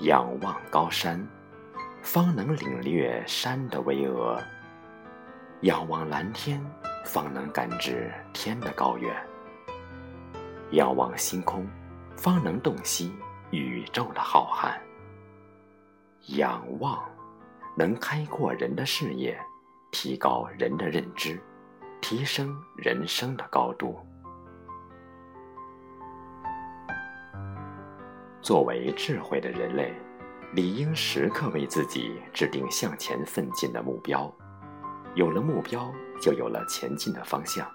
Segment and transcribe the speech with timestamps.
[0.00, 1.26] 仰望高山，
[2.00, 4.42] 方能领略山的巍峨；
[5.60, 6.58] 仰望蓝天，
[7.04, 9.12] 方能感知天的高远；
[10.70, 11.68] 仰望星空，
[12.16, 13.12] 方能洞悉
[13.50, 14.74] 宇宙的浩瀚。
[16.38, 16.98] 仰望，
[17.76, 19.38] 能开阔人的视野，
[19.92, 21.38] 提高人的认知，
[22.00, 23.98] 提升人生的高度。
[28.42, 29.92] 作为智慧的人类，
[30.54, 34.32] 理应时刻为自己制定向前奋进的目标。
[35.14, 37.66] 有了目标，就有了前进的方向；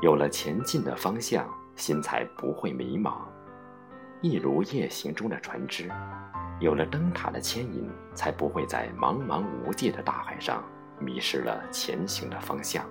[0.00, 3.18] 有了前进的方向，心才不会迷茫。
[4.22, 5.90] 一如夜行中的船只，
[6.58, 10.64] 有了灯塔的牵引，才不会在茫茫无际的大海上
[10.98, 12.82] 迷失了前行的方向。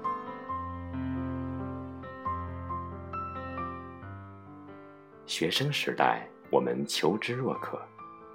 [5.25, 6.29] 学生时代。
[6.49, 7.79] 我们求知若渴，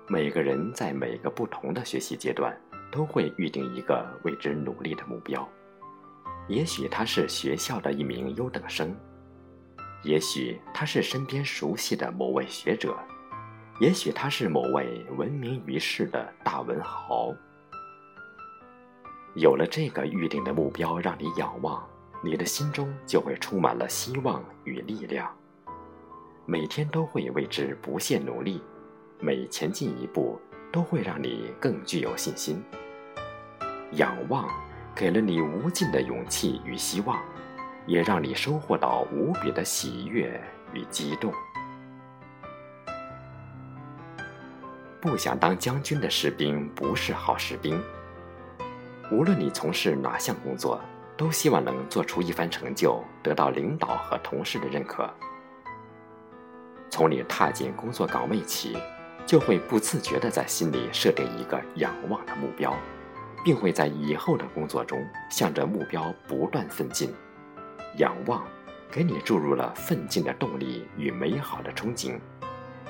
[0.09, 2.55] 每个人在每个不同的学习阶段
[2.91, 5.49] 都会预定一个为之努力的目标。
[6.49, 8.95] 也许他是学校的一名优等生，
[10.03, 12.97] 也许他是身边熟悉的某位学者，
[13.81, 17.33] 也许他是某位闻名于世的大文豪。
[19.35, 21.89] 有了这个预定的目标，让你仰望，
[22.25, 25.33] 你的心中就会充满了希望与力量。
[26.51, 28.61] 每天都会为之不懈努力，
[29.21, 30.37] 每前进一步
[30.73, 32.61] 都会让你更具有信心。
[33.93, 34.49] 仰望
[34.93, 37.23] 给了你无尽的勇气与希望，
[37.87, 40.43] 也让你收获到无比的喜悦
[40.73, 41.33] 与激动。
[45.01, 47.81] 不想当将军的士兵不是好士兵。
[49.13, 50.81] 无论你从事哪项工作，
[51.17, 55.09] 都希望能做出一番成就，得到领导和同事的认可。
[56.91, 58.77] 从你踏进工作岗位起，
[59.25, 62.77] 就会不自觉地在心里设定一个仰望的目标，
[63.45, 67.15] 并会在以后的工作中向着目标不断奋进。
[67.97, 68.45] 仰望，
[68.91, 72.19] 给你注入了奋进的动力与美好的憧憬，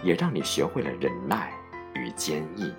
[0.03, 1.53] 也让你学会了忍耐
[1.95, 2.73] 与坚毅。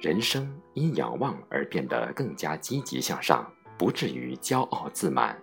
[0.00, 5.36] 人生因仰望而变得更加积极向上，不至于骄傲自满。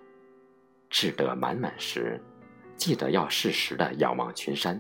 [0.94, 2.22] 志得满满时，
[2.78, 4.80] 记得要适时的仰望群山，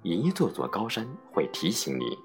[0.00, 2.18] 一座座高山会提醒你，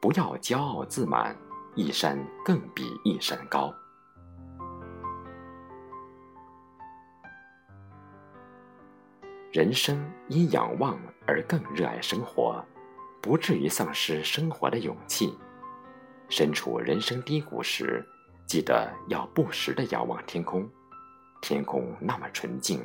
[0.00, 1.38] 不要骄傲自满，
[1.76, 3.72] 一山更比一山高。
[9.52, 10.98] 人生因仰望
[11.28, 12.60] 而更热爱生活，
[13.22, 15.32] 不至于丧失生活的勇气。
[16.28, 18.04] 身处人生低谷时，
[18.48, 20.68] 记得要不时的仰望天空。
[21.44, 22.80] 天空那么纯净，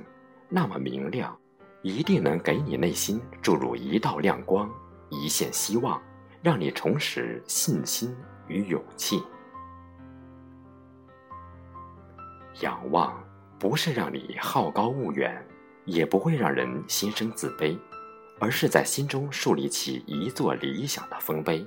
[0.49, 1.33] 那么明亮，
[1.81, 4.69] 一定能给你内心注入一道亮光，
[5.07, 5.97] 一线希望，
[6.43, 8.13] 让你重拾信心
[8.49, 9.23] 与勇气。
[12.59, 13.17] 仰望
[13.57, 15.41] 不是让你好高骛远，
[15.85, 17.79] 也不会让人心生自卑，
[18.41, 21.65] 而是在心中树立起一座理想的丰碑，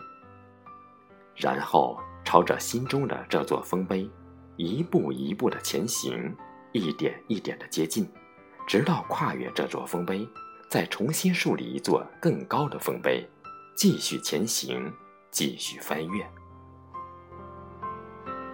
[1.37, 4.07] 然后朝着心中的这座丰碑，
[4.59, 6.37] 一步一步的前行。
[6.73, 8.09] 一点一点的接近，
[8.67, 10.27] 直到跨越这座丰碑，
[10.69, 13.29] 再重新树立一座更高的丰碑，
[13.75, 14.91] 继续前行，
[15.31, 16.27] 继续翻越。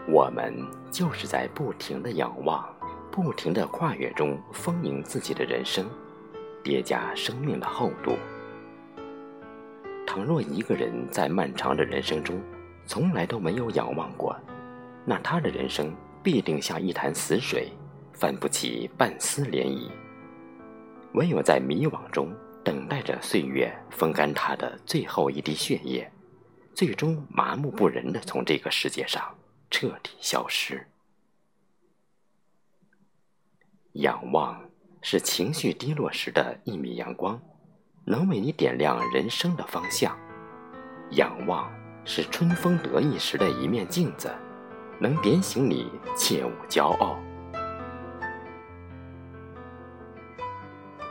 [0.09, 2.69] 我们就是在不停的仰望、
[3.11, 5.87] 不停的跨越中丰盈自己的人生，
[6.65, 8.17] 叠加生命的厚度。
[10.07, 12.43] 倘若一个人在漫长的人生中
[12.87, 14.35] 从来都没有仰望过，
[15.05, 17.71] 那他的人生必定像一潭死水。
[18.19, 19.89] 泛不起半丝涟漪，
[21.13, 22.35] 唯有在迷惘中
[22.65, 26.11] 等待着岁月风干他的最后一滴血液，
[26.75, 29.23] 最终麻木不仁的从这个世界上
[29.71, 30.85] 彻底消失。
[33.93, 34.61] 仰望
[35.01, 37.41] 是情绪低落时的一米阳光，
[38.05, 40.11] 能为你点亮人生的方向；
[41.13, 41.73] 仰望
[42.05, 44.29] 是春风得意时的一面镜子，
[45.01, 47.17] 能点醒你切勿骄傲。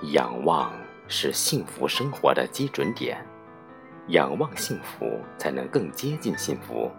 [0.04, 0.72] 仰望
[1.08, 3.18] 是幸福生活的基准点，
[4.10, 6.92] 仰望幸福才能更接近幸福。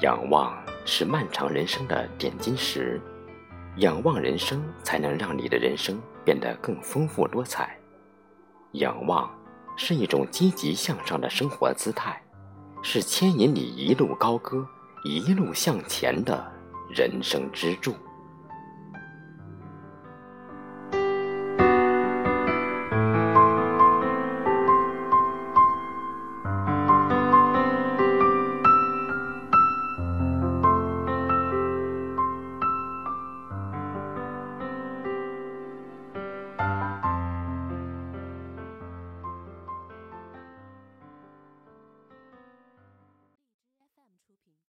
[0.00, 2.98] 仰望是漫长人生的点金石，
[3.76, 7.78] 仰望人生才能让你的人生变得更丰富多彩。
[8.72, 9.30] 仰望
[9.76, 12.20] 是一种积极向上的生活姿态，
[12.82, 14.66] 是牵引你一路高歌、
[15.04, 16.50] 一路向前的
[16.88, 17.94] 人生支柱。